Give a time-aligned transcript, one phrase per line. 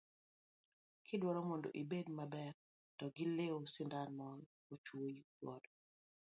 [1.05, 2.53] Kidwaro mondo ibed maber,
[2.97, 5.69] to ngiiew sindan mondo ochuoyi godo.